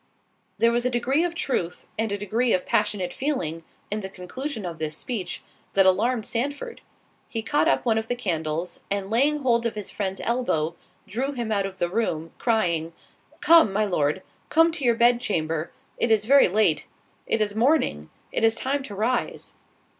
[0.57, 4.65] There was a degree of truth, and a degree of passionate feeling, in the conclusion
[4.65, 5.43] of this speech,
[5.75, 10.19] that alarmed Sandford—he caught up one of the candles, and, laying hold of his friend's
[10.23, 10.75] elbow,
[11.05, 12.93] drew him out of the room, crying,
[13.41, 18.81] "Come, my Lord, come to your bed chamber—it is very late—it is morning—it is time
[18.81, 19.53] to rise."